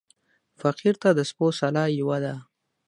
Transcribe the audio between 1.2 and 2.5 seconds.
سپو سلا يوه ده.